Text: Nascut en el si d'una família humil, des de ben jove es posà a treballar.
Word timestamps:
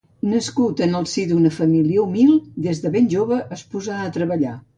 Nascut 0.29 0.79
en 0.85 0.99
el 0.99 1.03
si 1.11 1.25
d'una 1.31 1.51
família 1.57 2.05
humil, 2.07 2.33
des 2.69 2.83
de 2.87 2.93
ben 2.97 3.11
jove 3.13 3.39
es 3.59 3.67
posà 3.77 4.01
a 4.07 4.11
treballar. 4.19 4.57